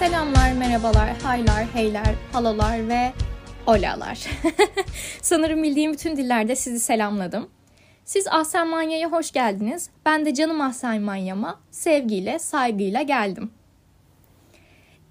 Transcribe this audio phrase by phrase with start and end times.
[0.00, 3.12] Selamlar, merhabalar, haylar, heyler, halalar ve
[3.66, 4.26] olalar.
[5.22, 7.48] Sanırım bildiğim bütün dillerde sizi selamladım.
[8.04, 9.90] Siz Ahsen Manya'ya hoş geldiniz.
[10.06, 13.50] Ben de canım Ahsen Manya'ma sevgiyle, saygıyla geldim.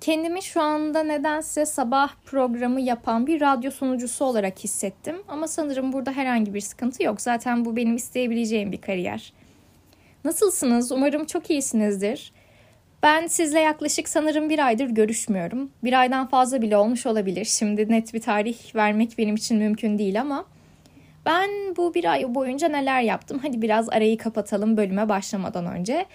[0.02, 5.16] Kendimi şu anda nedense sabah programı yapan bir radyo sunucusu olarak hissettim.
[5.28, 7.22] Ama sanırım burada herhangi bir sıkıntı yok.
[7.22, 9.34] Zaten bu benim isteyebileceğim bir kariyer.
[10.24, 10.92] Nasılsınız?
[10.92, 12.39] Umarım çok iyisinizdir.
[13.04, 15.72] Ben sizle yaklaşık sanırım bir aydır görüşmüyorum.
[15.84, 17.46] Bir aydan fazla bile olmuş olabilir.
[17.46, 20.46] Şimdi net bir tarih vermek benim için mümkün değil ama
[21.26, 23.40] ben bu bir ay boyunca neler yaptım?
[23.42, 26.06] Hadi biraz arayı kapatalım bölüme başlamadan önce.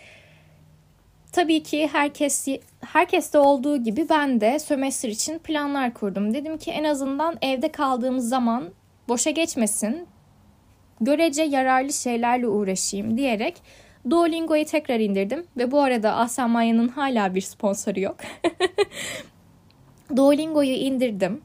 [1.32, 2.48] Tabii ki herkes
[2.80, 6.34] herkeste olduğu gibi ben de sömestr için planlar kurdum.
[6.34, 8.70] Dedim ki en azından evde kaldığım zaman
[9.08, 10.06] boşa geçmesin.
[11.00, 13.54] Görece yararlı şeylerle uğraşayım diyerek
[14.10, 18.16] Duolingo'yu tekrar indirdim ve bu arada Ahsen Maya'nın hala bir sponsoru yok.
[20.16, 21.40] Duolingo'yu indirdim.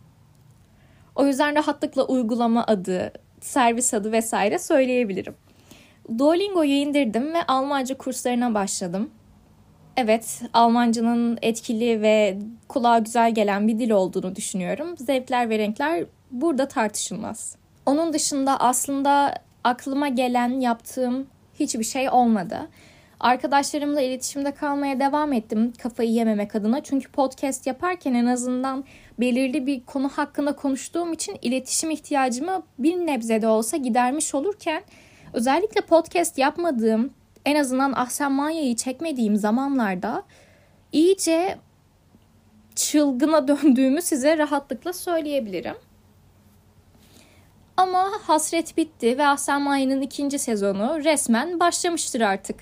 [1.15, 5.35] O yüzden rahatlıkla uygulama adı, servis adı vesaire söyleyebilirim.
[6.17, 9.09] Duolingo'yu indirdim ve Almanca kurslarına başladım.
[9.97, 14.97] Evet, Almanca'nın etkili ve kulağa güzel gelen bir dil olduğunu düşünüyorum.
[14.97, 17.55] Zevkler ve renkler burada tartışılmaz.
[17.85, 21.27] Onun dışında aslında aklıma gelen, yaptığım
[21.59, 22.69] hiçbir şey olmadı.
[23.19, 26.83] Arkadaşlarımla iletişimde kalmaya devam ettim kafayı yememek adına.
[26.83, 28.83] Çünkü podcast yaparken en azından
[29.19, 34.83] belirli bir konu hakkında konuştuğum için iletişim ihtiyacımı bir nebze de olsa gidermiş olurken
[35.33, 37.13] özellikle podcast yapmadığım
[37.45, 40.23] en azından Ahsen Manya'yı çekmediğim zamanlarda
[40.91, 41.57] iyice
[42.75, 45.75] çılgına döndüğümü size rahatlıkla söyleyebilirim.
[47.79, 52.55] Ama hasret bitti ve Ahsen Manya'nın ikinci sezonu resmen başlamıştır artık.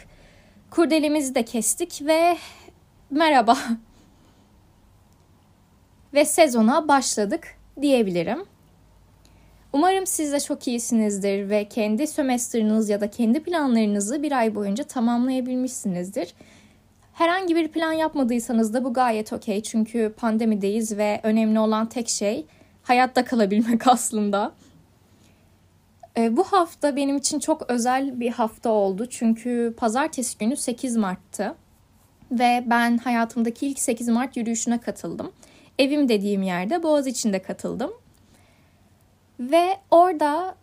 [0.71, 2.37] Kurdelemizi de kestik ve
[3.09, 3.57] merhaba.
[6.13, 7.47] ve sezona başladık
[7.81, 8.45] diyebilirim.
[9.73, 14.83] Umarım siz de çok iyisinizdir ve kendi sömestriniz ya da kendi planlarınızı bir ay boyunca
[14.83, 16.33] tamamlayabilmişsinizdir.
[17.13, 22.45] Herhangi bir plan yapmadıysanız da bu gayet okey çünkü pandemideyiz ve önemli olan tek şey
[22.83, 24.53] hayatta kalabilmek aslında.
[26.17, 31.55] E, bu hafta benim için çok özel bir hafta oldu çünkü pazartesi günü 8 Mart'tı
[32.31, 35.31] ve ben hayatımdaki ilk 8 Mart yürüyüşüne katıldım.
[35.79, 37.91] Evim dediğim yerde Boğaz içinde katıldım.
[39.39, 40.55] Ve orada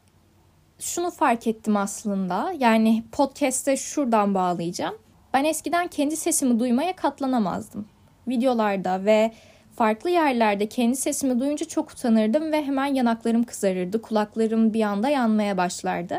[0.78, 2.54] şunu fark ettim aslında.
[2.58, 4.94] Yani podcast'te şuradan bağlayacağım.
[5.34, 7.86] Ben eskiden kendi sesimi duymaya katlanamazdım.
[8.28, 9.32] Videolarda ve
[9.76, 14.02] farklı yerlerde kendi sesimi duyunca çok utanırdım ve hemen yanaklarım kızarırdı.
[14.02, 16.18] Kulaklarım bir anda yanmaya başlardı.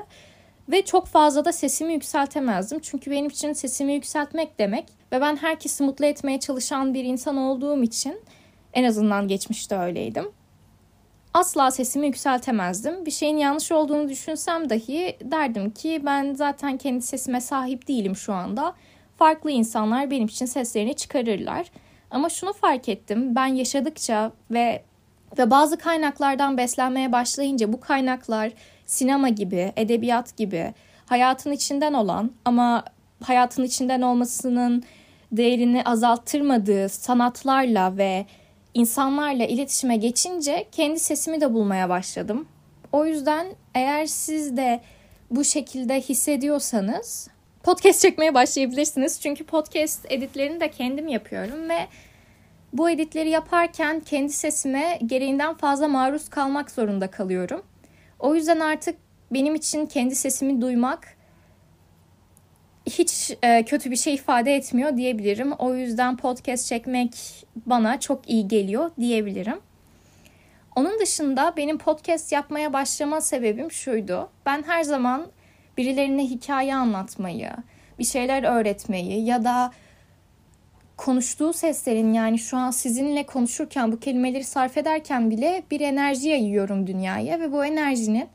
[0.72, 2.80] Ve çok fazla da sesimi yükseltemezdim.
[2.80, 7.84] Çünkü benim için sesimi yükseltmek demek ve ben herkesi mutlu etmeye çalışan bir insan olduğum
[7.84, 8.22] için
[8.74, 10.32] en azından geçmişte öyleydim
[11.36, 13.06] asla sesimi yükseltemezdim.
[13.06, 18.34] Bir şeyin yanlış olduğunu düşünsem dahi derdim ki ben zaten kendi sesime sahip değilim şu
[18.34, 18.74] anda.
[19.18, 21.72] Farklı insanlar benim için seslerini çıkarırlar.
[22.12, 23.36] Ama şunu fark ettim.
[23.36, 24.84] Ben yaşadıkça ve
[25.38, 28.52] ve bazı kaynaklardan beslenmeye başlayınca bu kaynaklar
[28.86, 30.74] sinema gibi, edebiyat gibi
[31.06, 32.84] hayatın içinden olan ama
[33.24, 34.84] hayatın içinden olmasının
[35.32, 38.26] değerini azalttırmadığı sanatlarla ve
[38.74, 42.48] insanlarla iletişime geçince kendi sesimi de bulmaya başladım.
[42.92, 44.82] O yüzden eğer siz de
[45.32, 47.28] bu şekilde hissediyorsanız
[47.66, 49.22] podcast çekmeye başlayabilirsiniz.
[49.22, 51.88] Çünkü podcast editlerini de kendim yapıyorum ve
[52.74, 57.64] bu editleri yaparken kendi sesime gereğinden fazla maruz kalmak zorunda kalıyorum.
[58.20, 58.96] O yüzden artık
[59.32, 61.18] benim için kendi sesimi duymak
[62.86, 65.52] hiç e, kötü bir şey ifade etmiyor diyebilirim.
[65.52, 67.16] O yüzden podcast çekmek
[67.66, 69.60] bana çok iyi geliyor diyebilirim.
[70.76, 74.30] Onun dışında benim podcast yapmaya başlama sebebim şuydu.
[74.46, 75.28] Ben her zaman
[75.78, 77.50] birilerine hikaye anlatmayı,
[78.00, 79.72] bir şeyler öğretmeyi ya da
[80.98, 86.88] konuştuğu seslerin yani şu an sizinle konuşurken bu kelimeleri sarf ederken bile bir enerji yayıyorum
[86.88, 88.28] dünyaya ve bu enerjinin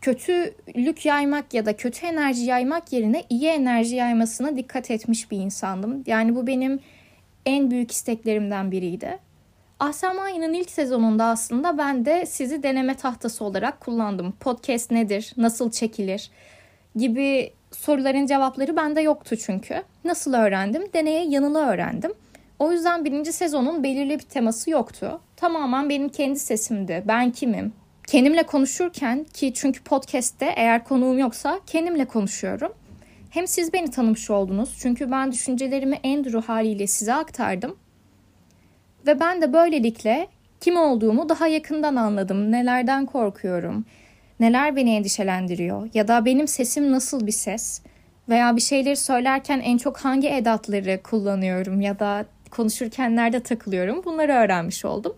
[0.00, 6.04] kötülük yaymak ya da kötü enerji yaymak yerine iyi enerji yaymasına dikkat etmiş bir insandım.
[6.06, 6.80] Yani bu benim
[7.46, 9.18] en büyük isteklerimden biriydi.
[9.80, 14.32] Ahsen ilk sezonunda aslında ben de sizi deneme tahtası olarak kullandım.
[14.32, 16.30] Podcast nedir, nasıl çekilir
[16.96, 19.82] gibi soruların cevapları bende yoktu çünkü.
[20.04, 20.82] Nasıl öğrendim?
[20.94, 22.12] Deneye yanılı öğrendim.
[22.58, 25.20] O yüzden birinci sezonun belirli bir teması yoktu.
[25.36, 27.02] Tamamen benim kendi sesimdi.
[27.06, 27.72] Ben kimim?
[28.08, 32.72] kendimle konuşurken ki çünkü podcast'te eğer konuğum yoksa kendimle konuşuyorum.
[33.30, 37.76] Hem siz beni tanımış oldunuz çünkü ben düşüncelerimi Andrew haliyle size aktardım.
[39.06, 40.28] Ve ben de böylelikle
[40.60, 42.52] kim olduğumu daha yakından anladım.
[42.52, 43.84] Nelerden korkuyorum,
[44.40, 47.82] neler beni endişelendiriyor ya da benim sesim nasıl bir ses
[48.28, 54.32] veya bir şeyleri söylerken en çok hangi edatları kullanıyorum ya da konuşurken nerede takılıyorum bunları
[54.32, 55.16] öğrenmiş oldum.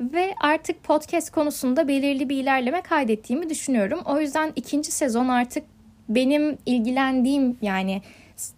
[0.00, 4.00] Ve artık podcast konusunda belirli bir ilerleme kaydettiğimi düşünüyorum.
[4.06, 5.64] O yüzden ikinci sezon artık
[6.08, 8.02] benim ilgilendiğim yani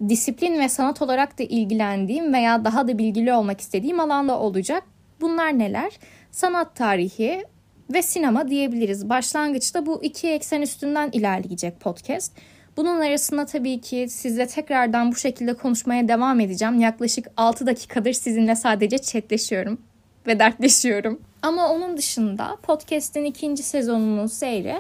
[0.09, 4.83] disiplin ve sanat olarak da ilgilendiğim veya daha da bilgili olmak istediğim alanda olacak.
[5.21, 5.93] Bunlar neler?
[6.31, 7.45] Sanat tarihi
[7.93, 9.09] ve sinema diyebiliriz.
[9.09, 12.33] Başlangıçta bu iki eksen üstünden ilerleyecek podcast.
[12.77, 16.81] Bunun arasında tabii ki sizle tekrardan bu şekilde konuşmaya devam edeceğim.
[16.81, 19.81] Yaklaşık 6 dakikadır sizinle sadece chatleşiyorum
[20.27, 21.21] ve dertleşiyorum.
[21.43, 24.75] Ama onun dışında podcast'in ikinci sezonunun seyri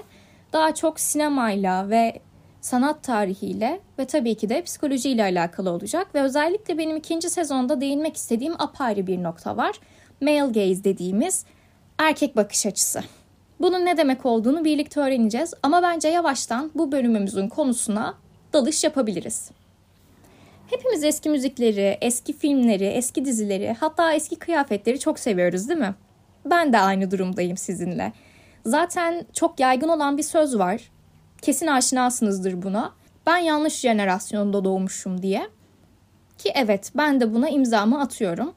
[0.52, 2.20] daha çok sinemayla ve
[2.61, 6.14] sanat tarihiyle ve tabii ki de psikolojiyle alakalı olacak.
[6.14, 9.81] Ve özellikle benim ikinci sezonda değinmek istediğim apayrı bir nokta var.
[10.20, 11.44] Male gaze dediğimiz
[11.98, 13.02] erkek bakış açısı.
[13.60, 18.14] Bunun ne demek olduğunu birlikte öğreneceğiz ama bence yavaştan bu bölümümüzün konusuna
[18.52, 19.50] dalış yapabiliriz.
[20.70, 25.94] Hepimiz eski müzikleri, eski filmleri, eski dizileri, hatta eski kıyafetleri çok seviyoruz değil mi?
[26.44, 28.12] Ben de aynı durumdayım sizinle.
[28.66, 30.90] Zaten çok yaygın olan bir söz var.
[31.42, 32.92] Kesin aşinasınızdır buna.
[33.26, 35.49] Ben yanlış jenerasyonda doğmuşum diye.
[36.38, 38.54] Ki evet ben de buna imzamı atıyorum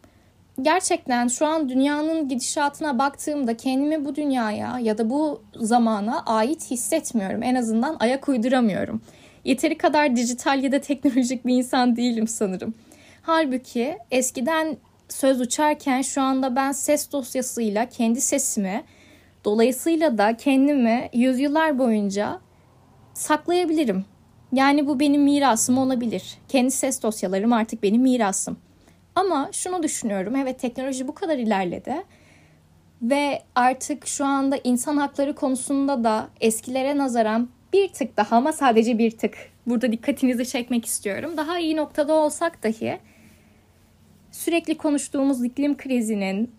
[0.63, 7.43] gerçekten şu an dünyanın gidişatına baktığımda kendimi bu dünyaya ya da bu zamana ait hissetmiyorum.
[7.43, 9.01] En azından ayak uyduramıyorum.
[9.45, 12.73] Yeteri kadar dijital ya da teknolojik bir insan değilim sanırım.
[13.21, 14.77] Halbuki eskiden
[15.09, 18.83] söz uçarken şu anda ben ses dosyasıyla kendi sesimi
[19.45, 22.39] dolayısıyla da kendimi yüzyıllar boyunca
[23.13, 24.05] saklayabilirim.
[24.53, 26.37] Yani bu benim mirasım olabilir.
[26.47, 28.57] Kendi ses dosyalarım artık benim mirasım.
[29.19, 30.35] Ama şunu düşünüyorum.
[30.35, 31.93] Evet teknoloji bu kadar ilerledi.
[33.01, 38.97] Ve artık şu anda insan hakları konusunda da eskilere nazaran bir tık daha ama sadece
[38.97, 39.37] bir tık
[39.67, 41.37] burada dikkatinizi çekmek istiyorum.
[41.37, 42.99] Daha iyi noktada olsak dahi
[44.31, 46.51] sürekli konuştuğumuz iklim krizinin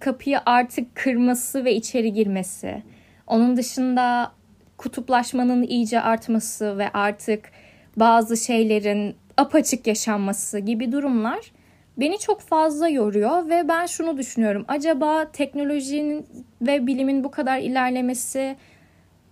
[0.00, 2.82] kapıyı artık kırması ve içeri girmesi,
[3.26, 4.32] onun dışında
[4.76, 7.50] kutuplaşmanın iyice artması ve artık
[7.96, 11.55] bazı şeylerin apaçık yaşanması gibi durumlar
[11.96, 14.64] beni çok fazla yoruyor ve ben şunu düşünüyorum.
[14.68, 16.26] Acaba teknolojinin
[16.62, 18.56] ve bilimin bu kadar ilerlemesi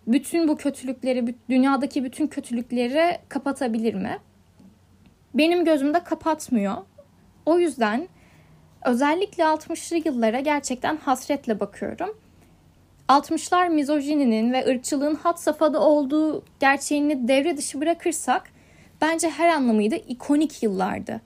[0.07, 4.19] bütün bu kötülükleri, dünyadaki bütün kötülükleri kapatabilir mi?
[5.35, 6.77] Benim gözümde kapatmıyor.
[7.47, 8.09] O yüzden
[8.85, 12.19] özellikle 60'lı yıllara gerçekten hasretle bakıyorum.
[13.09, 18.43] 60'lar mizojininin ve ırkçılığın hat safhada olduğu gerçeğini devre dışı bırakırsak
[19.01, 21.21] bence her anlamıyla ikonik yıllardı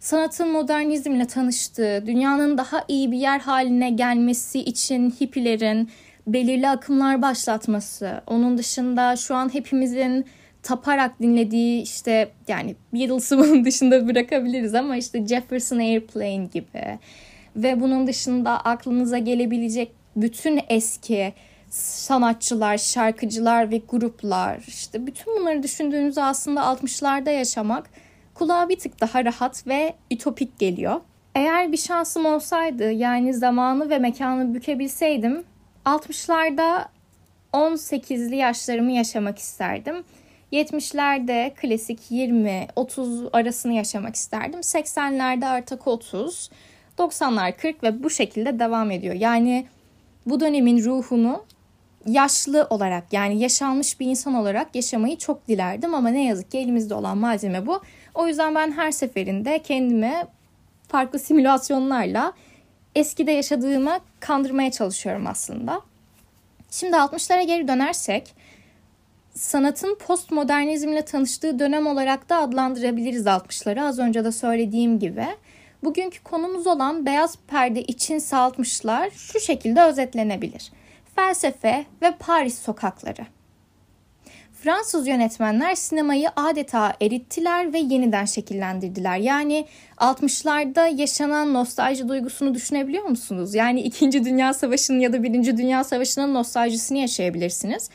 [0.00, 5.90] sanatın modernizmle tanıştığı, dünyanın daha iyi bir yer haline gelmesi için hippilerin
[6.26, 10.26] belirli akımlar başlatması, onun dışında şu an hepimizin
[10.62, 16.98] taparak dinlediği işte yani Beatles'ı bunun dışında bırakabiliriz ama işte Jefferson Airplane gibi
[17.56, 21.32] ve bunun dışında aklınıza gelebilecek bütün eski
[21.70, 27.90] sanatçılar, şarkıcılar ve gruplar işte bütün bunları düşündüğünüzde aslında 60'larda yaşamak
[28.40, 31.00] kulağa bir tık daha rahat ve ütopik geliyor.
[31.34, 35.44] Eğer bir şansım olsaydı yani zamanı ve mekanı bükebilseydim
[35.84, 36.84] 60'larda
[37.52, 40.04] 18'li yaşlarımı yaşamak isterdim.
[40.52, 44.60] 70'lerde klasik 20-30 arasını yaşamak isterdim.
[44.60, 46.50] 80'lerde artık 30,
[46.98, 49.14] 90'lar 40 ve bu şekilde devam ediyor.
[49.14, 49.66] Yani
[50.26, 51.44] bu dönemin ruhunu
[52.06, 56.94] yaşlı olarak yani yaşanmış bir insan olarak yaşamayı çok dilerdim ama ne yazık ki elimizde
[56.94, 57.80] olan malzeme bu.
[58.14, 60.26] O yüzden ben her seferinde kendime
[60.88, 62.32] farklı simülasyonlarla
[62.94, 65.80] eskide yaşadığımı kandırmaya çalışıyorum aslında.
[66.70, 68.34] Şimdi 60'lara geri dönersek
[69.34, 75.26] sanatın postmodernizmle tanıştığı dönem olarak da adlandırabiliriz 60'ları az önce de söylediğim gibi.
[75.84, 80.72] Bugünkü konumuz olan beyaz perde için 60'lar şu şekilde özetlenebilir.
[81.16, 83.26] Felsefe ve Paris sokakları.
[84.62, 89.16] Fransız yönetmenler sinemayı adeta erittiler ve yeniden şekillendirdiler.
[89.16, 93.54] Yani 60'larda yaşanan nostalji duygusunu düşünebiliyor musunuz?
[93.54, 94.24] Yani 2.
[94.24, 95.56] Dünya Savaşı'nın ya da 1.
[95.56, 97.90] Dünya Savaşı'nın nostaljisini yaşayabilirsiniz.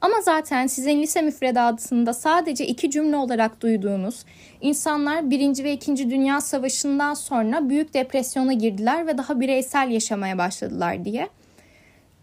[0.00, 4.24] Ama zaten sizin lise müfredatında sadece iki cümle olarak duyduğunuz
[4.60, 5.64] insanlar 1.
[5.64, 6.10] ve 2.
[6.10, 11.28] Dünya Savaşı'ndan sonra büyük depresyona girdiler ve daha bireysel yaşamaya başladılar diye.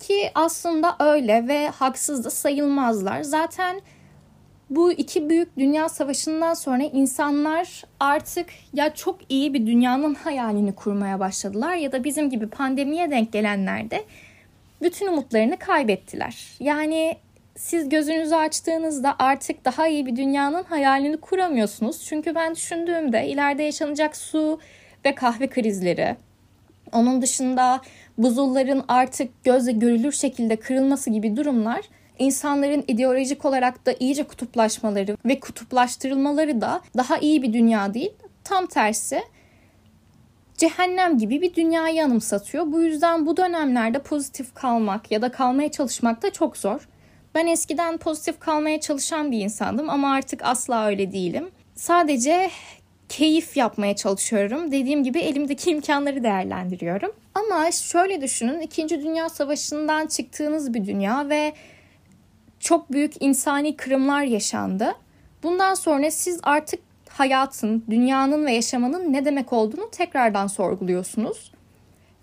[0.07, 3.23] Ki aslında öyle ve haksız da sayılmazlar.
[3.23, 3.81] Zaten
[4.69, 11.19] bu iki büyük dünya savaşından sonra insanlar artık ya çok iyi bir dünyanın hayalini kurmaya
[11.19, 14.03] başladılar ya da bizim gibi pandemiye denk gelenler de
[14.81, 16.35] bütün umutlarını kaybettiler.
[16.59, 17.17] Yani
[17.55, 22.03] siz gözünüzü açtığınızda artık daha iyi bir dünyanın hayalini kuramıyorsunuz.
[22.05, 24.59] Çünkü ben düşündüğümde ileride yaşanacak su
[25.05, 26.15] ve kahve krizleri,
[26.91, 27.81] onun dışında
[28.17, 31.81] buzulların artık gözle görülür şekilde kırılması gibi durumlar
[32.19, 38.11] insanların ideolojik olarak da iyice kutuplaşmaları ve kutuplaştırılmaları da daha iyi bir dünya değil.
[38.43, 39.21] Tam tersi
[40.57, 42.71] cehennem gibi bir dünyayı anımsatıyor.
[42.71, 46.87] Bu yüzden bu dönemlerde pozitif kalmak ya da kalmaya çalışmak da çok zor.
[47.35, 51.49] Ben eskiden pozitif kalmaya çalışan bir insandım ama artık asla öyle değilim.
[51.75, 52.49] Sadece
[53.09, 54.71] keyif yapmaya çalışıyorum.
[54.71, 57.11] Dediğim gibi elimdeki imkanları değerlendiriyorum.
[57.35, 61.53] Ama şöyle düşünün, İkinci Dünya Savaşı'ndan çıktığınız bir dünya ve
[62.59, 64.95] çok büyük insani kırımlar yaşandı.
[65.43, 71.51] Bundan sonra siz artık hayatın, dünyanın ve yaşamanın ne demek olduğunu tekrardan sorguluyorsunuz.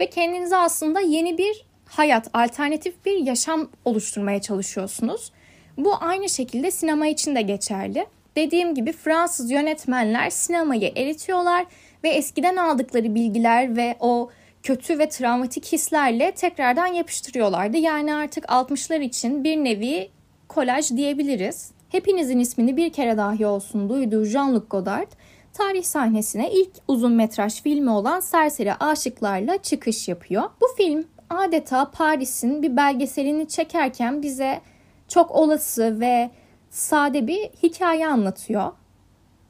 [0.01, 5.33] Ve kendinize aslında yeni bir hayat, alternatif bir yaşam oluşturmaya çalışıyorsunuz.
[5.77, 8.07] Bu aynı şekilde sinema için de geçerli.
[8.37, 11.67] Dediğim gibi Fransız yönetmenler sinemayı eritiyorlar
[12.05, 14.31] ve eskiden aldıkları bilgiler ve o
[14.63, 17.77] kötü ve travmatik hislerle tekrardan yapıştırıyorlardı.
[17.77, 20.11] Yani artık 60'lar için bir nevi
[20.49, 21.71] kolaj diyebiliriz.
[21.89, 25.13] Hepinizin ismini bir kere dahi olsun duyduğu Jean-Luc Godard,
[25.53, 30.43] tarih sahnesine ilk uzun metraj filmi olan Serseri Aşıklarla çıkış yapıyor.
[30.61, 34.61] Bu film adeta Paris'in bir belgeselini çekerken bize
[35.09, 36.31] çok olası ve
[36.71, 38.73] sade bir hikaye anlatıyor.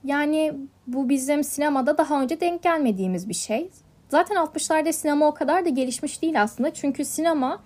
[0.04, 0.54] Yani
[0.86, 3.70] bu bizim sinemada daha önce denk gelmediğimiz bir şey.
[4.12, 6.74] Zaten 60'larda sinema o kadar da gelişmiş değil aslında.
[6.74, 7.62] Çünkü sinema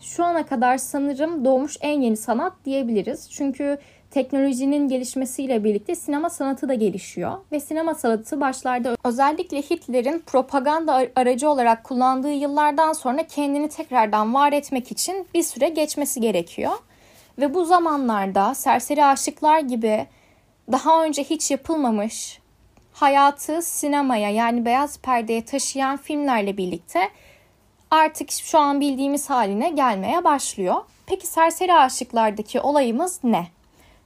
[0.00, 3.30] şu ana kadar sanırım doğmuş en yeni sanat diyebiliriz.
[3.30, 3.78] Çünkü
[4.10, 11.48] teknolojinin gelişmesiyle birlikte sinema sanatı da gelişiyor ve sinema sanatı başlarda özellikle Hitler'in propaganda aracı
[11.48, 16.72] olarak kullandığı yıllardan sonra kendini tekrardan var etmek için bir süre geçmesi gerekiyor.
[17.38, 20.06] Ve bu zamanlarda Serseri Aşıklar gibi
[20.72, 22.43] daha önce hiç yapılmamış
[22.94, 27.10] hayatı sinemaya yani beyaz perdeye taşıyan filmlerle birlikte
[27.90, 30.74] artık şu an bildiğimiz haline gelmeye başlıyor.
[31.06, 33.46] Peki Serseri Aşıklar'daki olayımız ne?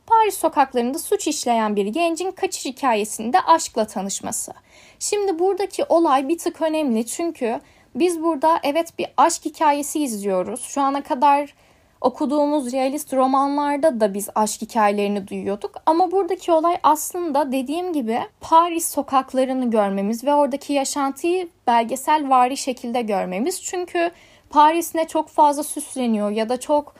[0.06, 4.52] Paris sokaklarında suç işleyen bir gencin kaçış hikayesinde aşkla tanışması.
[4.98, 7.60] Şimdi buradaki olay bir tık önemli çünkü
[7.94, 10.60] biz burada evet bir aşk hikayesi izliyoruz.
[10.62, 11.54] Şu ana kadar
[12.00, 15.74] okuduğumuz realist romanlarda da biz aşk hikayelerini duyuyorduk.
[15.86, 23.02] Ama buradaki olay aslında dediğim gibi Paris sokaklarını görmemiz ve oradaki yaşantıyı belgesel vari şekilde
[23.02, 23.62] görmemiz.
[23.62, 24.10] Çünkü
[24.50, 26.94] Paris ne çok fazla süsleniyor ya da çok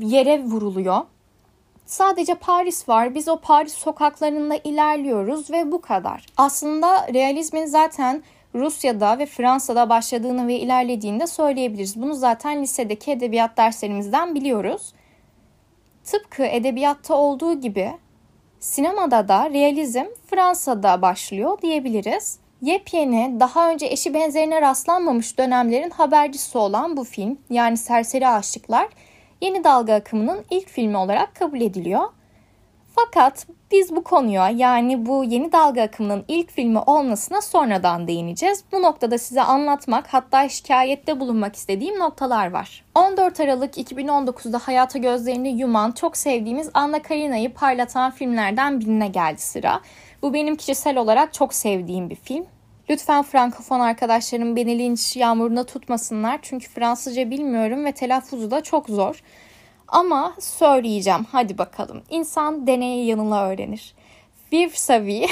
[0.00, 1.00] yere vuruluyor.
[1.86, 3.14] Sadece Paris var.
[3.14, 6.26] Biz o Paris sokaklarında ilerliyoruz ve bu kadar.
[6.36, 8.22] Aslında realizmin zaten
[8.54, 12.02] Rusya'da ve Fransa'da başladığını ve ilerlediğini de söyleyebiliriz.
[12.02, 14.92] Bunu zaten lisedeki edebiyat derslerimizden biliyoruz.
[16.04, 17.92] Tıpkı edebiyatta olduğu gibi
[18.60, 22.38] sinemada da realizm Fransa'da başlıyor diyebiliriz.
[22.62, 28.88] Yepyeni, daha önce eşi benzerine rastlanmamış dönemlerin habercisi olan bu film yani Serseri Aşıklar
[29.40, 32.08] yeni dalga akımının ilk filmi olarak kabul ediliyor.
[32.94, 38.64] Fakat biz bu konuya yani bu yeni dalga akımının ilk filmi olmasına sonradan değineceğiz.
[38.72, 42.84] Bu noktada size anlatmak hatta şikayette bulunmak istediğim noktalar var.
[42.94, 49.80] 14 Aralık 2019'da hayata gözlerini yuman çok sevdiğimiz Anna Karina'yı parlatan filmlerden birine geldi sıra.
[50.22, 52.46] Bu benim kişisel olarak çok sevdiğim bir film.
[52.90, 59.22] Lütfen Frankofon arkadaşlarım beni linç yağmuruna tutmasınlar çünkü Fransızca bilmiyorum ve telaffuzu da çok zor.
[59.90, 62.02] Ama söyleyeceğim hadi bakalım.
[62.10, 63.94] İnsan deneye yanıla öğrenir.
[64.52, 65.26] Viv Savi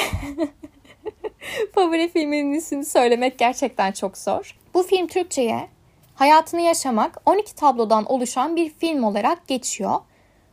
[1.74, 4.56] favori filminin ismini söylemek gerçekten çok zor.
[4.74, 5.68] Bu film Türkçe'ye
[6.14, 10.00] hayatını yaşamak 12 tablodan oluşan bir film olarak geçiyor.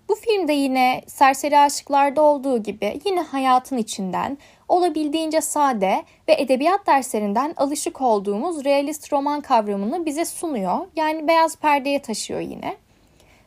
[0.10, 4.38] Bu filmde yine Serseri Aşıklar'da olduğu gibi yine hayatın içinden
[4.70, 10.78] olabildiğince sade ve edebiyat derslerinden alışık olduğumuz realist roman kavramını bize sunuyor.
[10.96, 12.78] Yani beyaz perdeye taşıyor yine.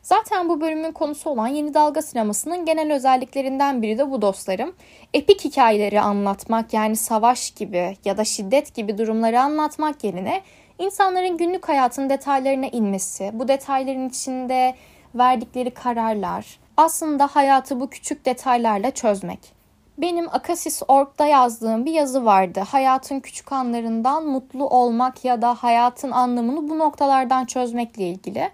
[0.09, 4.75] Zaten bu bölümün konusu olan yeni dalga sinemasının genel özelliklerinden biri de bu dostlarım.
[5.15, 10.43] Epik hikayeleri anlatmak yani savaş gibi ya da şiddet gibi durumları anlatmak yerine
[10.79, 14.75] insanların günlük hayatın detaylarına inmesi, bu detayların içinde
[15.15, 19.53] verdikleri kararlar, aslında hayatı bu küçük detaylarla çözmek.
[19.99, 22.61] Benim Akasis.org'da yazdığım bir yazı vardı.
[22.61, 28.51] Hayatın küçük anlarından mutlu olmak ya da hayatın anlamını bu noktalardan çözmekle ilgili.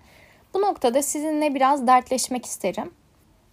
[0.55, 2.91] Bu noktada sizinle biraz dertleşmek isterim.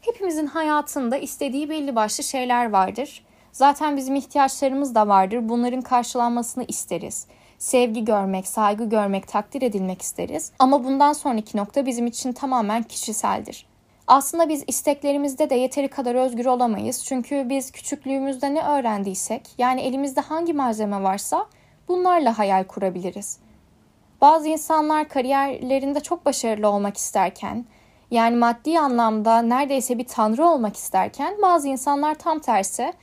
[0.02, 3.26] Hepimizin hayatında istediği belli başlı şeyler vardır.
[3.52, 5.50] Zaten bizim ihtiyaçlarımız da vardır.
[5.50, 7.28] Bunların karşılanmasını isteriz.
[7.58, 10.52] Sevgi görmek, saygı görmek, takdir edilmek isteriz.
[10.60, 13.66] Ama bundan sonraki nokta bizim için tamamen kişiseldir.
[14.08, 17.06] Aslında biz isteklerimizde de yeteri kadar özgür olamayız.
[17.06, 21.46] Çünkü biz küçüklüğümüzde ne öğrendiysek, yani elimizde hangi malzeme varsa
[21.88, 23.38] bunlarla hayal kurabiliriz.
[24.22, 27.66] Bazı insanlar kariyerlerinde çok başarılı olmak isterken,
[28.12, 32.94] yani maddi anlamda neredeyse bir tanrı olmak isterken bazı insanlar tam tersi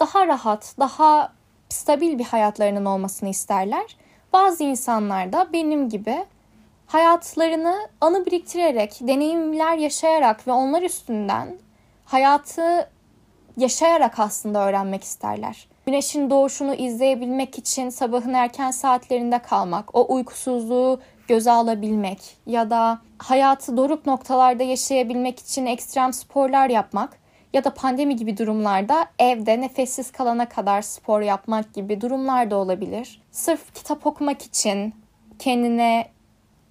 [0.00, 1.32] daha rahat, daha
[1.68, 3.96] stabil bir hayatlarının olmasını isterler.
[4.32, 6.24] Bazı insanlar da benim gibi
[6.86, 11.58] hayatlarını anı biriktirerek, deneyimler yaşayarak ve onlar üstünden
[12.04, 12.90] hayatı
[13.56, 15.68] yaşayarak aslında öğrenmek isterler.
[15.86, 23.76] Güneşin doğuşunu izleyebilmek için sabahın erken saatlerinde kalmak, o uykusuzluğu göze alabilmek ya da hayatı
[23.76, 27.18] doruk noktalarda yaşayabilmek için ekstrem sporlar yapmak
[27.52, 33.22] ya da pandemi gibi durumlarda evde nefessiz kalana kadar spor yapmak gibi durumlar da olabilir.
[33.30, 34.94] Sırf kitap okumak için
[35.38, 36.08] kendine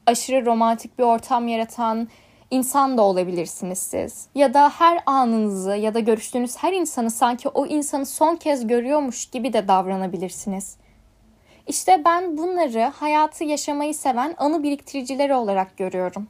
[0.06, 2.08] aşırı romantik bir ortam yaratan
[2.54, 4.28] insan da olabilirsiniz siz.
[4.36, 9.26] Ya da her anınızı ya da görüştüğünüz her insanı sanki o insanı son kez görüyormuş
[9.26, 10.78] gibi de davranabilirsiniz.
[11.68, 16.28] İşte ben bunları hayatı yaşamayı seven anı biriktiricileri olarak görüyorum.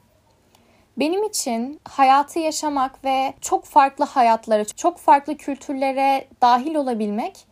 [0.97, 7.47] Benim için hayatı yaşamak ve çok farklı hayatlara, çok farklı kültürlere dahil olabilmek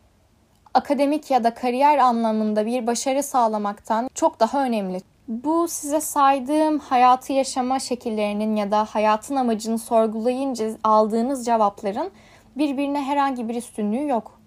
[0.74, 5.02] akademik ya da kariyer anlamında bir başarı sağlamaktan çok daha önemli.
[5.32, 12.12] Bu size saydığım hayatı yaşama şekillerinin ya da hayatın amacını sorgulayınca aldığınız cevapların
[12.56, 14.40] birbirine herhangi bir üstünlüğü yok.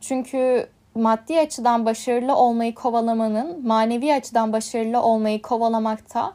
[0.00, 6.32] Çünkü maddi açıdan başarılı olmayı kovalamanın manevi açıdan başarılı olmayı kovalamakta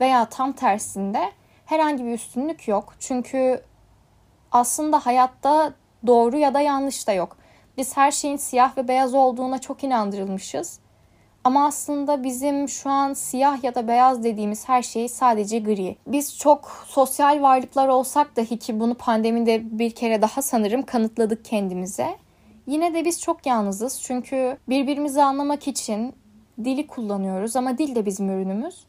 [0.00, 1.32] veya tam tersinde
[1.66, 2.94] herhangi bir üstünlük yok.
[2.98, 3.62] Çünkü
[4.52, 5.72] aslında hayatta
[6.06, 7.36] doğru ya da yanlış da yok.
[7.76, 10.83] Biz her şeyin siyah ve beyaz olduğuna çok inandırılmışız.
[11.44, 15.96] Ama aslında bizim şu an siyah ya da beyaz dediğimiz her şey sadece gri.
[16.06, 22.16] Biz çok sosyal varlıklar olsak dahi ki bunu pandemide bir kere daha sanırım kanıtladık kendimize.
[22.66, 26.14] Yine de biz çok yalnızız çünkü birbirimizi anlamak için
[26.64, 28.84] dili kullanıyoruz ama dil de bizim ürünümüz.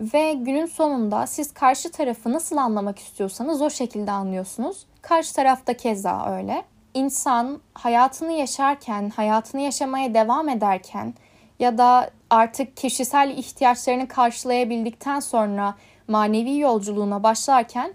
[0.00, 4.86] Ve günün sonunda siz karşı tarafı nasıl anlamak istiyorsanız o şekilde anlıyorsunuz.
[5.02, 6.64] Karşı tarafta keza öyle.
[6.94, 11.14] İnsan hayatını yaşarken, hayatını yaşamaya devam ederken
[11.58, 15.74] ya da artık kişisel ihtiyaçlarını karşılayabildikten sonra
[16.08, 17.94] manevi yolculuğuna başlarken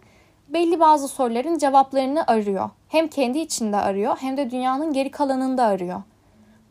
[0.50, 2.69] belli bazı soruların cevaplarını arıyor.
[2.88, 6.02] Hem kendi içinde arıyor hem de dünyanın geri kalanında arıyor.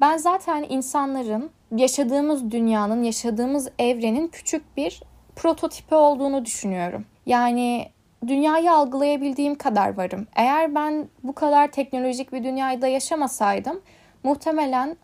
[0.00, 5.00] Ben zaten insanların yaşadığımız dünyanın, yaşadığımız evrenin küçük bir
[5.36, 7.04] prototipi olduğunu düşünüyorum.
[7.26, 7.88] Yani
[8.26, 10.26] dünyayı algılayabildiğim kadar varım.
[10.36, 13.80] Eğer ben bu kadar teknolojik bir dünyada yaşamasaydım
[14.22, 14.96] muhtemelen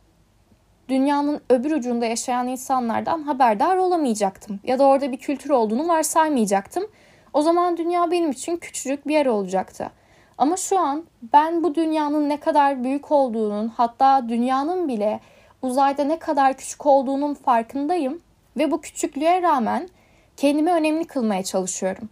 [0.89, 4.61] dünyanın öbür ucunda yaşayan insanlardan haberdar olamayacaktım.
[4.65, 6.85] Ya da orada bir kültür olduğunu varsaymayacaktım.
[7.33, 9.91] O zaman dünya benim için küçücük bir yer olacaktı.
[10.39, 15.21] Ama şu an ben bu dünyanın ne kadar büyük olduğunun hatta dünyanın bile
[15.63, 18.21] uzayda ne kadar küçük olduğunun farkındayım
[18.57, 19.89] ve bu küçüklüğe rağmen
[20.37, 22.09] kendimi önemli kılmaya çalışıyorum.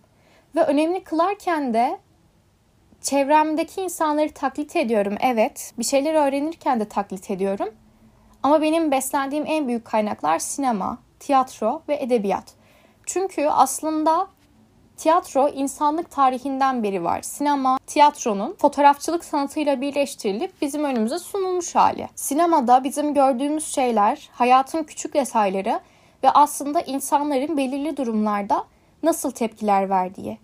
[0.57, 1.99] Ve önemli kılarken de
[3.01, 5.15] çevremdeki insanları taklit ediyorum.
[5.21, 7.69] Evet, bir şeyler öğrenirken de taklit ediyorum.
[8.43, 12.55] Ama benim beslendiğim en büyük kaynaklar sinema, tiyatro ve edebiyat.
[13.07, 14.29] Çünkü aslında
[14.97, 17.23] tiyatro insanlık tarihinden beri var.
[17.23, 22.09] Sinema, tiyatronun fotoğrafçılık sanatıyla birleştirilip bizim önümüze sunulmuş hali.
[22.15, 25.81] Sinemada bizim gördüğümüz şeyler, hayatın küçük detayları
[26.25, 28.65] ve aslında insanların belirli durumlarda
[29.03, 30.39] nasıl tepkiler verdiği.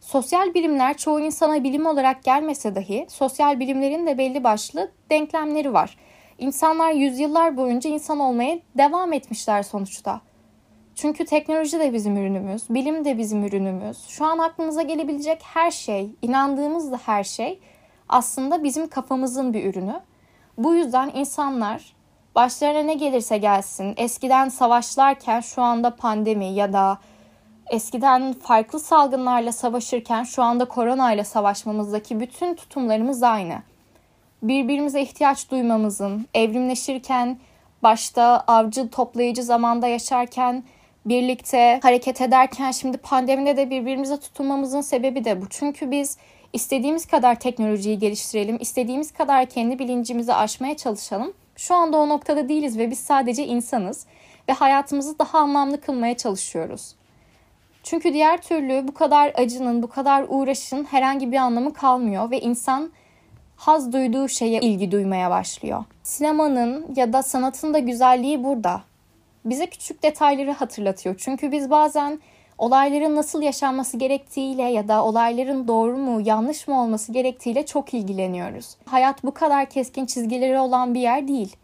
[0.00, 5.96] Sosyal bilimler çoğu insana bilim olarak gelmese dahi sosyal bilimlerin de belli başlı denklemleri var.
[6.38, 10.20] İnsanlar yüzyıllar boyunca insan olmaya devam etmişler sonuçta.
[10.94, 14.06] Çünkü teknoloji de bizim ürünümüz, bilim de bizim ürünümüz.
[14.08, 17.60] Şu an aklımıza gelebilecek her şey, inandığımız da her şey
[18.08, 20.00] aslında bizim kafamızın bir ürünü.
[20.58, 21.94] Bu yüzden insanlar
[22.34, 26.98] başlarına ne gelirse gelsin, eskiden savaşlarken şu anda pandemi ya da
[27.70, 33.62] eskiden farklı salgınlarla savaşırken şu anda koronayla savaşmamızdaki bütün tutumlarımız aynı
[34.48, 37.38] birbirimize ihtiyaç duymamızın, evrimleşirken
[37.82, 40.64] başta avcı toplayıcı zamanda yaşarken
[41.06, 45.44] birlikte hareket ederken şimdi pandemide de birbirimize tutunmamızın sebebi de bu.
[45.50, 46.18] Çünkü biz
[46.52, 51.32] istediğimiz kadar teknolojiyi geliştirelim, istediğimiz kadar kendi bilincimizi aşmaya çalışalım.
[51.56, 54.06] Şu anda o noktada değiliz ve biz sadece insanız
[54.48, 56.94] ve hayatımızı daha anlamlı kılmaya çalışıyoruz.
[57.82, 62.92] Çünkü diğer türlü bu kadar acının, bu kadar uğraşın herhangi bir anlamı kalmıyor ve insan
[63.56, 65.84] haz duyduğu şeye ilgi duymaya başlıyor.
[66.02, 68.82] Sinemanın ya da sanatın da güzelliği burada.
[69.44, 71.14] Bize küçük detayları hatırlatıyor.
[71.18, 72.20] Çünkü biz bazen
[72.58, 78.76] olayların nasıl yaşanması gerektiğiyle ya da olayların doğru mu yanlış mı olması gerektiğiyle çok ilgileniyoruz.
[78.86, 81.56] Hayat bu kadar keskin çizgileri olan bir yer değil.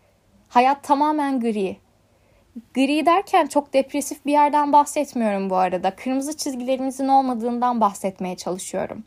[0.48, 1.76] Hayat tamamen gri.
[2.74, 5.90] Gri derken çok depresif bir yerden bahsetmiyorum bu arada.
[5.96, 9.05] Kırmızı çizgilerimizin olmadığından bahsetmeye çalışıyorum.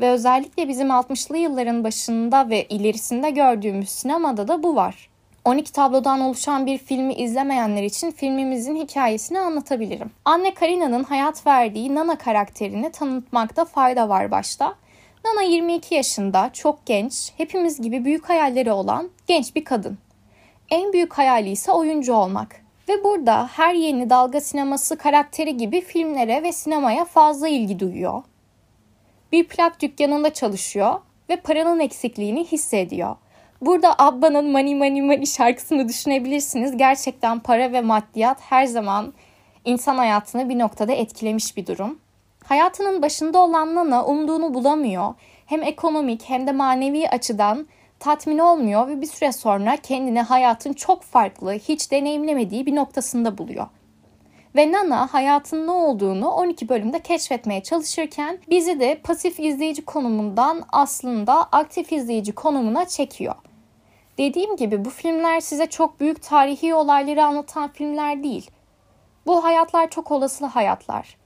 [0.00, 5.10] Ve özellikle bizim 60'lı yılların başında ve ilerisinde gördüğümüz sinemada da bu var.
[5.44, 10.10] 12 tablodan oluşan bir filmi izlemeyenler için filmimizin hikayesini anlatabilirim.
[10.24, 14.74] Anne Karina'nın hayat verdiği Nana karakterini tanıtmakta fayda var başta.
[15.24, 19.98] Nana 22 yaşında, çok genç, hepimiz gibi büyük hayalleri olan genç bir kadın.
[20.70, 22.64] En büyük hayali ise oyuncu olmak.
[22.88, 28.22] Ve burada her yeni dalga sineması karakteri gibi filmlere ve sinemaya fazla ilgi duyuyor.
[29.32, 33.16] Bir plak dükkanında çalışıyor ve paranın eksikliğini hissediyor.
[33.60, 36.76] Burada Abba'nın Money Money Money şarkısını düşünebilirsiniz.
[36.76, 39.12] Gerçekten para ve maddiyat her zaman
[39.64, 41.98] insan hayatını bir noktada etkilemiş bir durum.
[42.44, 45.14] Hayatının başında olan Nana umduğunu bulamıyor.
[45.46, 47.66] Hem ekonomik hem de manevi açıdan
[47.98, 53.66] tatmin olmuyor ve bir süre sonra kendini hayatın çok farklı, hiç deneyimlemediği bir noktasında buluyor.
[54.56, 61.42] Ve Nana hayatın ne olduğunu 12 bölümde keşfetmeye çalışırken bizi de pasif izleyici konumundan aslında
[61.42, 63.34] aktif izleyici konumuna çekiyor.
[64.18, 68.50] Dediğim gibi bu filmler size çok büyük tarihi olayları anlatan filmler değil.
[69.26, 71.16] Bu hayatlar çok olasılı hayatlar.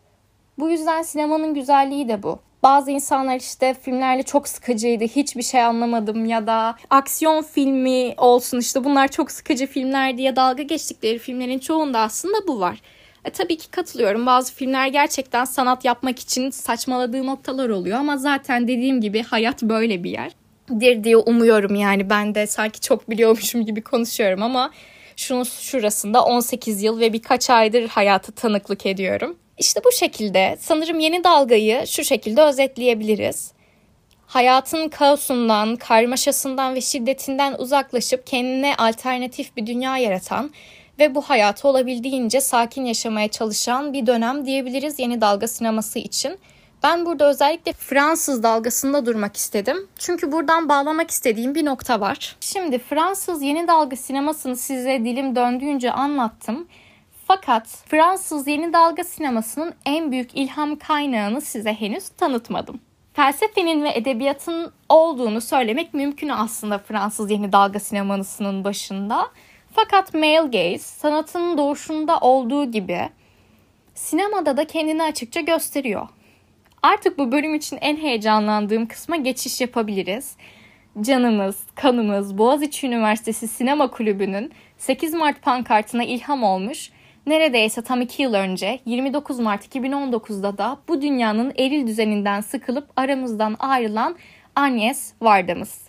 [0.58, 2.38] Bu yüzden sinemanın güzelliği de bu.
[2.62, 8.84] Bazı insanlar işte filmlerle çok sıkıcıydı, hiçbir şey anlamadım ya da aksiyon filmi olsun işte
[8.84, 12.80] bunlar çok sıkıcı filmler diye dalga geçtikleri filmlerin çoğunda aslında bu var.
[13.24, 14.26] E, tabii ki katılıyorum.
[14.26, 20.04] Bazı filmler gerçekten sanat yapmak için saçmaladığı noktalar oluyor ama zaten dediğim gibi hayat böyle
[20.04, 20.32] bir yer.
[20.80, 24.70] Dir diye umuyorum yani ben de sanki çok biliyormuşum gibi konuşuyorum ama
[25.16, 29.36] şunun şurasında 18 yıl ve birkaç aydır hayatı tanıklık ediyorum.
[29.58, 33.52] İşte bu şekilde sanırım yeni dalgayı şu şekilde özetleyebiliriz.
[34.26, 40.50] Hayatın kaosundan, karmaşasından ve şiddetinden uzaklaşıp kendine alternatif bir dünya yaratan
[40.98, 46.38] ve bu hayatı olabildiğince sakin yaşamaya çalışan bir dönem diyebiliriz yeni dalga sineması için.
[46.82, 49.88] Ben burada özellikle Fransız dalgasında durmak istedim.
[49.98, 52.36] Çünkü buradan bağlamak istediğim bir nokta var.
[52.40, 56.68] Şimdi Fransız yeni dalga sinemasını size dilim döndüğünce anlattım.
[57.26, 62.80] Fakat Fransız yeni dalga sinemasının en büyük ilham kaynağını size henüz tanıtmadım.
[63.12, 69.26] Felsefenin ve edebiyatın olduğunu söylemek mümkün aslında Fransız yeni dalga sinemasının başında.
[69.76, 73.08] Fakat male gaze sanatın doğuşunda olduğu gibi
[73.94, 76.08] sinemada da kendini açıkça gösteriyor.
[76.82, 80.36] Artık bu bölüm için en heyecanlandığım kısma geçiş yapabiliriz.
[81.00, 86.90] Canımız, kanımız Boğaziçi Üniversitesi Sinema Kulübü'nün 8 Mart pankartına ilham olmuş
[87.26, 93.56] Neredeyse tam iki yıl önce 29 Mart 2019'da da bu dünyanın eril düzeninden sıkılıp aramızdan
[93.58, 94.16] ayrılan
[94.56, 95.83] Agnes Varda'mız.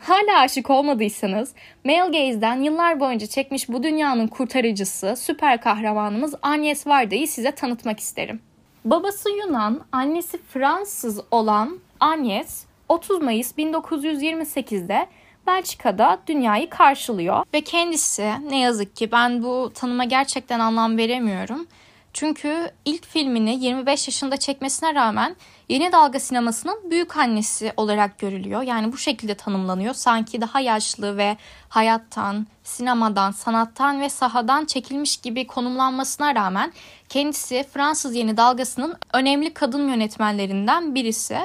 [0.00, 1.54] Hala aşık olmadıysanız
[1.84, 8.40] Male Gaze'den yıllar boyunca çekmiş bu dünyanın kurtarıcısı, süper kahramanımız Agnes Varda'yı size tanıtmak isterim.
[8.84, 15.06] Babası Yunan, annesi Fransız olan Agnes 30 Mayıs 1928'de
[15.46, 21.66] Belçika'da dünyayı karşılıyor ve kendisi ne yazık ki ben bu tanıma gerçekten anlam veremiyorum.
[22.14, 25.36] Çünkü ilk filmini 25 yaşında çekmesine rağmen
[25.68, 28.62] yeni dalga sinemasının büyük annesi olarak görülüyor.
[28.62, 29.94] Yani bu şekilde tanımlanıyor.
[29.94, 31.36] Sanki daha yaşlı ve
[31.68, 36.72] hayattan, sinemadan, sanattan ve sahadan çekilmiş gibi konumlanmasına rağmen
[37.08, 41.38] kendisi Fransız yeni dalgasının önemli kadın yönetmenlerinden birisi.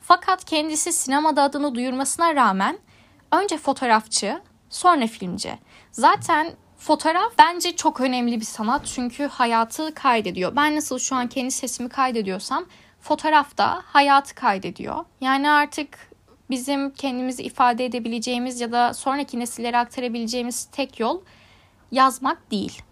[0.00, 2.78] Fakat kendisi sinemada adını duyurmasına rağmen
[3.32, 5.58] önce fotoğrafçı, sonra filmci.
[5.92, 6.52] Zaten
[6.84, 10.56] fotoğraf bence çok önemli bir sanat çünkü hayatı kaydediyor.
[10.56, 12.66] Ben nasıl şu an kendi sesimi kaydediyorsam
[13.00, 15.04] fotoğraf da hayatı kaydediyor.
[15.20, 15.98] Yani artık
[16.50, 21.20] bizim kendimizi ifade edebileceğimiz ya da sonraki nesillere aktarabileceğimiz tek yol
[21.92, 22.82] yazmak değil.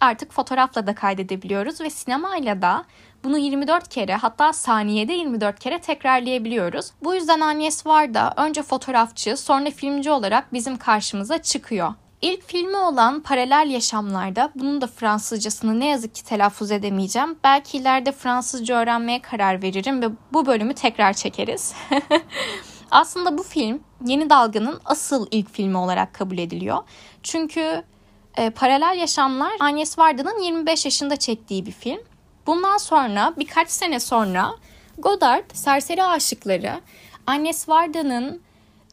[0.00, 2.84] Artık fotoğrafla da kaydedebiliyoruz ve sinemayla da
[3.24, 6.90] bunu 24 kere hatta saniyede 24 kere tekrarlayabiliyoruz.
[7.02, 11.94] Bu yüzden Agnes Varda önce fotoğrafçı sonra filmci olarak bizim karşımıza çıkıyor.
[12.22, 17.38] İlk filmi olan Paralel Yaşamlar'da bunun da Fransızcasını ne yazık ki telaffuz edemeyeceğim.
[17.44, 21.74] Belki ileride Fransızca öğrenmeye karar veririm ve bu bölümü tekrar çekeriz.
[22.90, 26.78] Aslında bu film Yeni Dalga'nın asıl ilk filmi olarak kabul ediliyor.
[27.22, 27.82] Çünkü
[28.36, 32.00] e, Paralel Yaşamlar Agnes Varda'nın 25 yaşında çektiği bir film.
[32.46, 34.54] Bundan sonra birkaç sene sonra
[34.98, 36.80] Godard Serseri Aşıkları
[37.26, 38.43] Agnes Varda'nın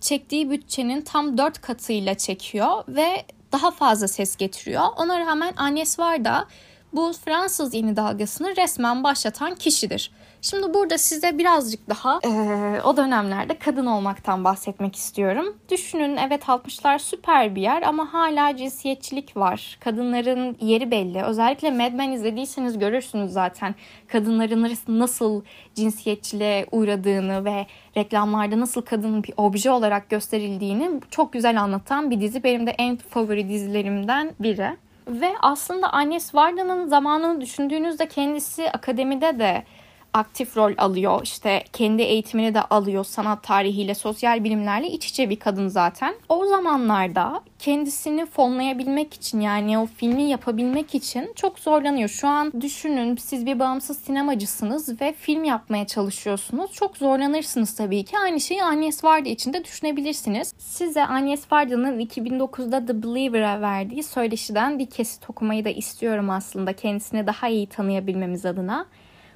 [0.01, 4.83] çektiği bütçenin tam dört katıyla çekiyor ve daha fazla ses getiriyor.
[4.97, 6.47] Ona rağmen Agnes Varda
[6.93, 10.11] bu Fransız yeni dalgasını resmen başlatan kişidir.
[10.41, 15.55] Şimdi burada size birazcık daha e, o dönemlerde kadın olmaktan bahsetmek istiyorum.
[15.69, 19.77] Düşünün evet 60'lar süper bir yer ama hala cinsiyetçilik var.
[19.79, 21.23] Kadınların yeri belli.
[21.23, 23.75] Özellikle Mad Men izlediyseniz görürsünüz zaten
[24.07, 25.41] kadınların nasıl
[25.75, 32.43] cinsiyetçiliğe uğradığını ve reklamlarda nasıl kadının bir obje olarak gösterildiğini çok güzel anlatan bir dizi.
[32.43, 34.77] Benim de en favori dizilerimden biri.
[35.07, 39.63] Ve aslında Agnes Varda'nın zamanını düşündüğünüzde kendisi akademide de
[40.13, 41.19] aktif rol alıyor.
[41.23, 43.03] İşte kendi eğitimini de alıyor.
[43.03, 46.15] Sanat tarihiyle, sosyal bilimlerle iç içe bir kadın zaten.
[46.29, 52.09] O zamanlarda kendisini fonlayabilmek için yani o filmi yapabilmek için çok zorlanıyor.
[52.09, 56.71] Şu an düşünün siz bir bağımsız sinemacısınız ve film yapmaya çalışıyorsunuz.
[56.71, 58.17] Çok zorlanırsınız tabii ki.
[58.17, 60.53] Aynı şeyi Agnes Varda için de düşünebilirsiniz.
[60.57, 67.27] Size Agnes Varda'nın 2009'da The Believer'a verdiği söyleşiden bir kesit okumayı da istiyorum aslında kendisini
[67.27, 68.85] daha iyi tanıyabilmemiz adına.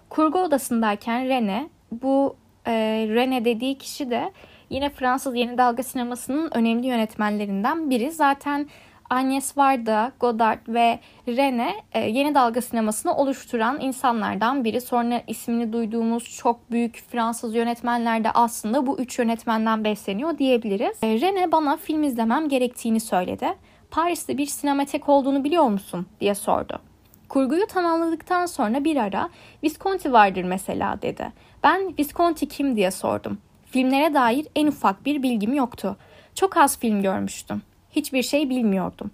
[0.09, 2.71] Kurgu odasındayken Rene, bu e,
[3.09, 4.31] Rene dediği kişi de
[4.69, 8.11] yine Fransız yeni dalga sinemasının önemli yönetmenlerinden biri.
[8.11, 8.69] Zaten
[9.09, 14.81] Agnes Varda, Godard ve Rene e, yeni dalga sinemasını oluşturan insanlardan biri.
[14.81, 20.97] Sonra ismini duyduğumuz çok büyük Fransız yönetmenler de aslında bu üç yönetmenden besleniyor diyebiliriz.
[21.03, 23.47] E, Rene bana film izlemem gerektiğini söyledi.
[23.91, 26.79] Paris'te bir sinematek olduğunu biliyor musun diye sordu.
[27.29, 29.29] Kurguyu tamamladıktan sonra bir ara
[29.63, 31.31] Visconti vardır mesela dedi.
[31.63, 33.37] Ben Visconti kim diye sordum.
[33.65, 35.97] Filmlere dair en ufak bir bilgim yoktu.
[36.35, 37.61] Çok az film görmüştüm.
[37.91, 39.11] Hiçbir şey bilmiyordum.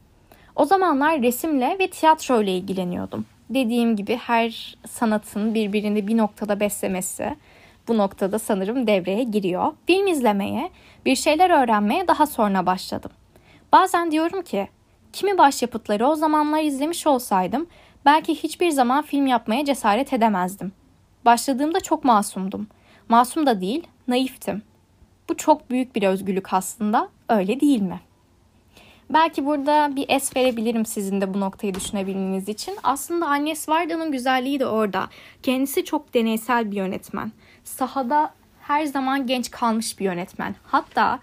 [0.56, 3.26] O zamanlar resimle ve tiyatro ile ilgileniyordum.
[3.50, 7.36] Dediğim gibi her sanatın birbirini bir noktada beslemesi
[7.88, 9.74] bu noktada sanırım devreye giriyor.
[9.88, 10.69] Film izlemeye,
[11.06, 13.12] bir şeyler öğrenmeye daha sonra başladım.
[13.71, 14.67] Bazen diyorum ki,
[15.13, 17.67] kimi başyapıtları o zamanlar izlemiş olsaydım
[18.06, 20.72] Belki hiçbir zaman film yapmaya cesaret edemezdim.
[21.26, 22.68] Başladığımda çok masumdum.
[23.10, 24.62] Masum da değil, naiftim.
[25.30, 28.00] Bu çok büyük bir özgürlük aslında, öyle değil mi?
[29.10, 32.78] Belki burada bir es verebilirim sizin de bu noktayı düşünebilmeniz için.
[32.84, 35.10] Aslında Agnes Varda'nın güzelliği de orada.
[35.44, 37.32] Kendisi çok deneysel bir yönetmen.
[37.64, 40.56] Sahada her zaman genç kalmış bir yönetmen.
[40.64, 41.20] Hatta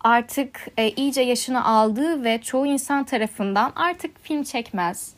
[0.00, 5.14] artık e, iyice yaşını aldığı ve çoğu insan tarafından artık film çekmez,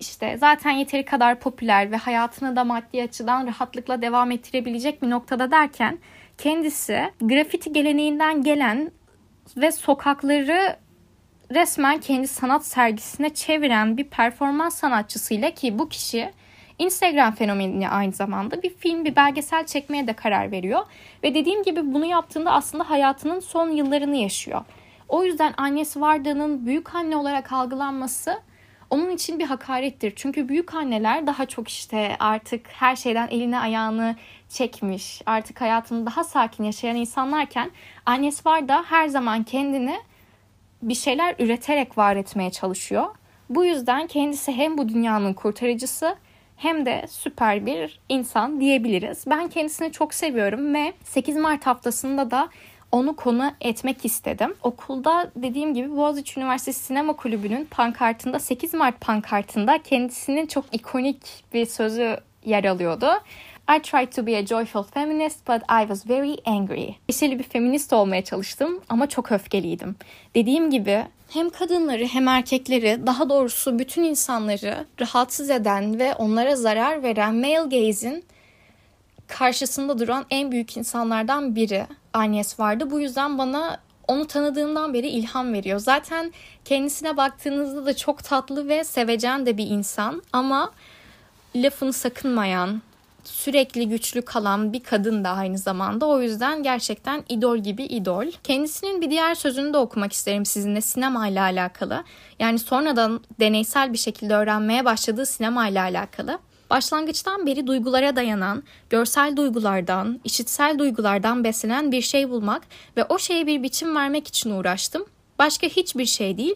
[0.00, 5.50] işte zaten yeteri kadar popüler ve hayatını da maddi açıdan rahatlıkla devam ettirebilecek bir noktada
[5.50, 5.98] derken
[6.38, 8.90] kendisi grafiti geleneğinden gelen
[9.56, 10.76] ve sokakları
[11.50, 16.32] resmen kendi sanat sergisine çeviren bir performans sanatçısıyla ki bu kişi
[16.78, 20.80] Instagram fenomeni aynı zamanda bir film, bir belgesel çekmeye de karar veriyor.
[21.22, 24.64] Ve dediğim gibi bunu yaptığında aslında hayatının son yıllarını yaşıyor.
[25.08, 28.40] O yüzden Agnes Varda'nın büyük anne olarak algılanması
[28.90, 30.12] onun için bir hakarettir.
[30.16, 34.16] Çünkü büyük anneler daha çok işte artık her şeyden eline ayağını
[34.48, 37.70] çekmiş, artık hayatını daha sakin yaşayan insanlarken
[38.06, 39.96] annesi var da her zaman kendini
[40.82, 43.06] bir şeyler üreterek var etmeye çalışıyor.
[43.50, 46.16] Bu yüzden kendisi hem bu dünyanın kurtarıcısı
[46.56, 49.24] hem de süper bir insan diyebiliriz.
[49.26, 52.48] Ben kendisini çok seviyorum ve 8 Mart haftasında da
[52.92, 54.54] onu konu etmek istedim.
[54.62, 61.66] Okulda dediğim gibi Boğaziçi Üniversitesi Sinema Kulübü'nün pankartında 8 Mart pankartında kendisinin çok ikonik bir
[61.66, 63.06] sözü yer alıyordu.
[63.78, 66.94] I tried to be a joyful feminist but I was very angry.
[67.08, 69.96] Neşeli bir feminist olmaya çalıştım ama çok öfkeliydim.
[70.34, 77.02] Dediğim gibi hem kadınları hem erkekleri daha doğrusu bütün insanları rahatsız eden ve onlara zarar
[77.02, 78.24] veren male gaze'in
[79.26, 82.90] karşısında duran en büyük insanlardan biri Agnes vardı.
[82.90, 85.78] Bu yüzden bana onu tanıdığımdan beri ilham veriyor.
[85.78, 86.32] Zaten
[86.64, 90.70] kendisine baktığınızda da çok tatlı ve sevecen de bir insan ama
[91.56, 92.82] lafını sakınmayan,
[93.24, 96.06] sürekli güçlü kalan bir kadın da aynı zamanda.
[96.06, 98.26] O yüzden gerçekten idol gibi idol.
[98.44, 102.04] Kendisinin bir diğer sözünü de okumak isterim sizinle sinema ile alakalı.
[102.38, 106.38] Yani sonradan deneysel bir şekilde öğrenmeye başladığı sinema ile alakalı.
[106.70, 112.62] Başlangıçtan beri duygulara dayanan, görsel duygulardan, işitsel duygulardan beslenen bir şey bulmak
[112.96, 115.04] ve o şeye bir biçim vermek için uğraştım.
[115.38, 116.54] Başka hiçbir şey değil,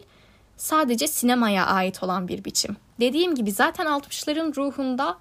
[0.56, 2.76] sadece sinemaya ait olan bir biçim.
[3.00, 5.18] Dediğim gibi zaten 60'ların ruhunda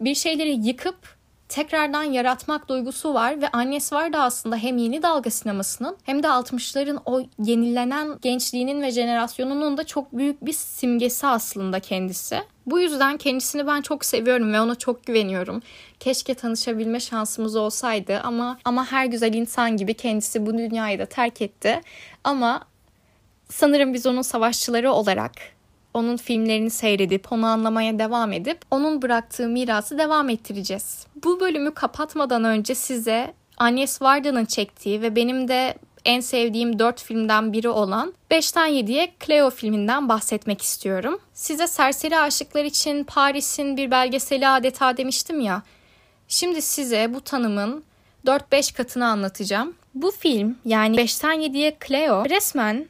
[0.00, 1.13] bir şeyleri yıkıp
[1.54, 6.26] tekrardan yaratmak duygusu var ve annesi var da aslında hem yeni dalga sinemasının hem de
[6.26, 12.42] 60'ların o yenilenen gençliğinin ve jenerasyonunun da çok büyük bir simgesi aslında kendisi.
[12.66, 15.62] Bu yüzden kendisini ben çok seviyorum ve ona çok güveniyorum.
[16.00, 21.42] Keşke tanışabilme şansımız olsaydı ama ama her güzel insan gibi kendisi bu dünyayı da terk
[21.42, 21.80] etti.
[22.24, 22.60] Ama
[23.48, 25.32] sanırım biz onun savaşçıları olarak
[25.94, 31.06] onun filmlerini seyredip onu anlamaya devam edip onun bıraktığı mirası devam ettireceğiz.
[31.24, 37.52] Bu bölümü kapatmadan önce size Agnes Varda'nın çektiği ve benim de en sevdiğim 4 filmden
[37.52, 41.20] biri olan 5'ten 7'ye Cleo filminden bahsetmek istiyorum.
[41.32, 45.62] Size serseri aşıklar için Paris'in bir belgeseli adeta demiştim ya.
[46.28, 47.84] Şimdi size bu tanımın
[48.26, 49.74] 4-5 katını anlatacağım.
[49.94, 52.88] Bu film yani 5'ten 7'ye Cleo resmen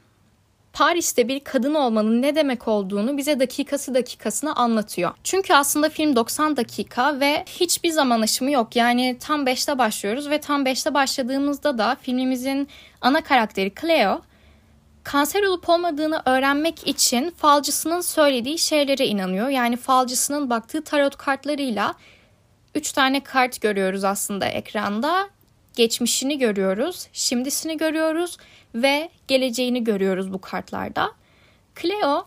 [0.75, 5.11] Paris'te bir kadın olmanın ne demek olduğunu bize dakikası dakikasına anlatıyor.
[5.25, 8.77] Çünkü aslında film 90 dakika ve hiçbir zaman aşımı yok.
[8.77, 12.69] Yani tam 5'te başlıyoruz ve tam 5'te başladığımızda da filmimizin
[13.01, 14.21] ana karakteri Cleo
[15.05, 19.49] kanser olup olmadığını öğrenmek için falcısının söylediği şeylere inanıyor.
[19.49, 21.95] Yani falcısının baktığı tarot kartlarıyla
[22.75, 25.29] 3 tane kart görüyoruz aslında ekranda.
[25.75, 28.37] Geçmişini görüyoruz, şimdisini görüyoruz
[28.75, 31.11] ve geleceğini görüyoruz bu kartlarda.
[31.83, 32.27] Cleo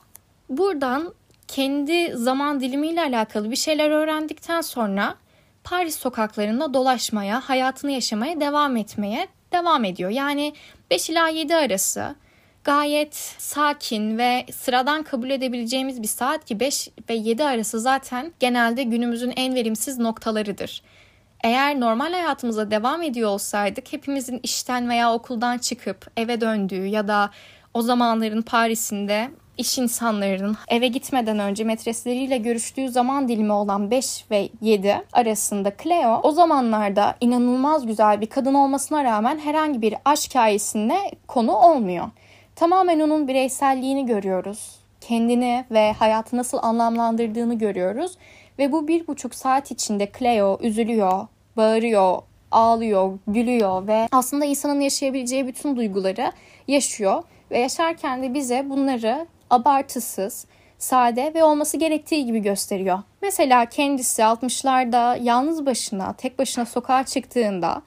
[0.50, 1.14] buradan
[1.48, 5.16] kendi zaman dilimiyle alakalı bir şeyler öğrendikten sonra
[5.64, 10.10] Paris sokaklarında dolaşmaya, hayatını yaşamaya devam etmeye devam ediyor.
[10.10, 10.54] Yani
[10.92, 12.16] 5 ila 7 arası
[12.64, 18.84] gayet sakin ve sıradan kabul edebileceğimiz bir saat ki 5 ve 7 arası zaten genelde
[18.84, 20.82] günümüzün en verimsiz noktalarıdır.
[21.43, 27.30] Eğer normal hayatımıza devam ediyor olsaydık hepimizin işten veya okuldan çıkıp eve döndüğü ya da
[27.73, 34.50] o zamanların Paris'inde iş insanlarının eve gitmeden önce metresleriyle görüştüğü zaman dilimi olan 5 ve
[34.62, 41.12] 7 arasında Cleo o zamanlarda inanılmaz güzel bir kadın olmasına rağmen herhangi bir aşk hikayesine
[41.28, 42.06] konu olmuyor.
[42.56, 44.76] Tamamen onun bireyselliğini görüyoruz.
[45.02, 48.17] Kendini ve hayatı nasıl anlamlandırdığını görüyoruz.
[48.60, 55.48] Ve bu bir buçuk saat içinde Cleo üzülüyor, bağırıyor, ağlıyor, gülüyor ve aslında insanın yaşayabileceği
[55.48, 56.32] bütün duyguları
[56.67, 57.24] yaşıyor.
[57.52, 60.46] Ve yaşarken de bize bunları abartısız,
[60.78, 63.00] sade ve olması gerektiği gibi gösteriyor.
[63.22, 67.82] Mesela kendisi 60'larda yalnız başına, tek başına sokağa çıktığında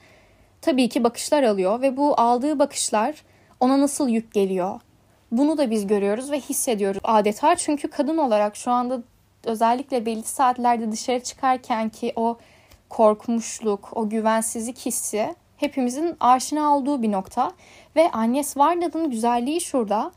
[0.61, 3.23] tabii ki bakışlar alıyor ve bu aldığı bakışlar
[3.59, 4.79] ona nasıl yük geliyor?
[5.31, 7.55] Bunu da biz görüyoruz ve hissediyoruz adeta.
[7.55, 9.01] Çünkü kadın olarak şu anda
[9.43, 12.37] özellikle belli saatlerde dışarı çıkarken ki o
[12.89, 17.51] korkmuşluk, o güvensizlik hissi hepimizin aşina olduğu bir nokta.
[17.95, 20.11] Ve Agnes Varda'nın güzelliği şurada.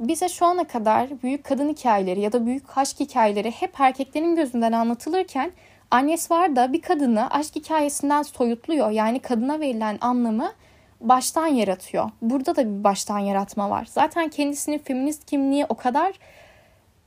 [0.00, 4.72] Bize şu ana kadar büyük kadın hikayeleri ya da büyük aşk hikayeleri hep erkeklerin gözünden
[4.72, 5.52] anlatılırken
[5.90, 8.90] Agnes Varda bir kadını aşk hikayesinden soyutluyor.
[8.90, 10.52] Yani kadına verilen anlamı
[11.00, 12.10] baştan yaratıyor.
[12.22, 13.88] Burada da bir baştan yaratma var.
[13.90, 16.18] Zaten kendisinin feminist kimliği o kadar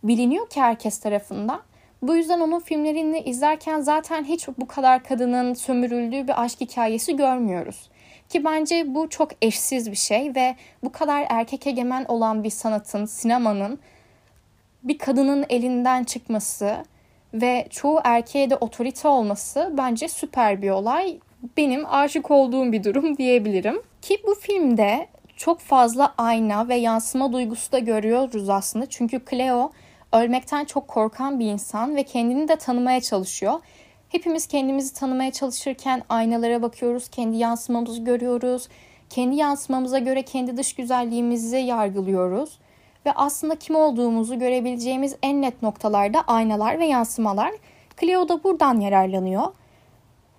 [0.03, 1.61] biliniyor ki herkes tarafından.
[2.01, 7.89] Bu yüzden onun filmlerini izlerken zaten hiç bu kadar kadının sömürüldüğü bir aşk hikayesi görmüyoruz.
[8.29, 13.05] Ki bence bu çok eşsiz bir şey ve bu kadar erkek egemen olan bir sanatın,
[13.05, 13.79] sinemanın
[14.83, 16.85] bir kadının elinden çıkması
[17.33, 21.19] ve çoğu erkeğe de otorite olması bence süper bir olay.
[21.57, 23.81] Benim aşık olduğum bir durum diyebilirim.
[24.01, 28.85] Ki bu filmde çok fazla ayna ve yansıma duygusu da görüyoruz aslında.
[28.85, 29.71] Çünkü Cleo
[30.13, 33.54] ölmekten çok korkan bir insan ve kendini de tanımaya çalışıyor.
[34.10, 38.67] Hepimiz kendimizi tanımaya çalışırken aynalara bakıyoruz, kendi yansımamızı görüyoruz.
[39.10, 42.60] Kendi yansımamıza göre kendi dış güzelliğimizi yargılıyoruz.
[43.06, 47.52] Ve aslında kim olduğumuzu görebileceğimiz en net noktalarda aynalar ve yansımalar.
[48.02, 49.47] Cleo da buradan yararlanıyor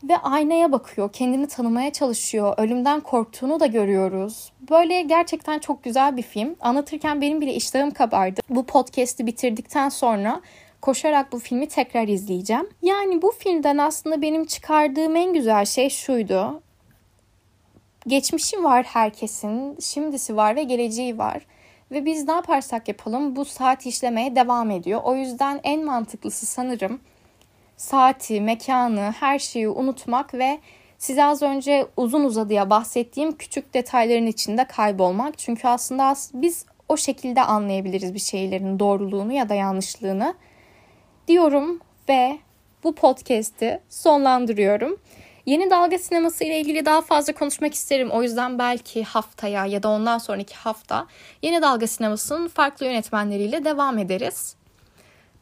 [0.04, 2.54] ve aynaya bakıyor, kendini tanımaya çalışıyor.
[2.56, 4.52] Ölümden korktuğunu da görüyoruz.
[4.70, 6.56] Böyle gerçekten çok güzel bir film.
[6.60, 8.40] Anlatırken benim bile iştahım kabardı.
[8.48, 10.40] Bu podcast'i bitirdikten sonra
[10.80, 12.68] koşarak bu filmi tekrar izleyeceğim.
[12.82, 16.62] Yani bu filmden aslında benim çıkardığım en güzel şey şuydu.
[18.06, 21.46] Geçmişi var herkesin, şimdisi var ve geleceği var.
[21.90, 25.00] Ve biz ne yaparsak yapalım bu saat işlemeye devam ediyor.
[25.04, 27.00] O yüzden en mantıklısı sanırım
[27.82, 30.58] saati, mekanı, her şeyi unutmak ve
[30.98, 35.38] size az önce uzun uzadıya bahsettiğim küçük detayların içinde kaybolmak.
[35.38, 40.34] Çünkü aslında biz o şekilde anlayabiliriz bir şeylerin doğruluğunu ya da yanlışlığını
[41.28, 42.38] diyorum ve
[42.84, 44.96] bu podcast'i sonlandırıyorum.
[45.46, 48.10] Yeni dalga sineması ile ilgili daha fazla konuşmak isterim.
[48.10, 51.06] O yüzden belki haftaya ya da ondan sonraki hafta
[51.42, 54.56] yeni dalga sinemasının farklı yönetmenleriyle devam ederiz.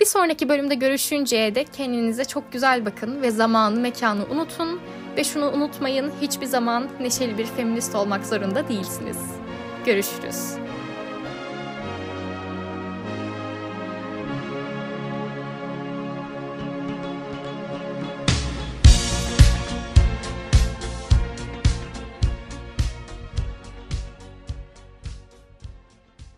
[0.00, 4.80] Bir sonraki bölümde görüşünceye dek kendinize çok güzel bakın ve zamanı mekanı unutun.
[5.16, 9.18] Ve şunu unutmayın hiçbir zaman neşeli bir feminist olmak zorunda değilsiniz.
[9.86, 10.69] Görüşürüz.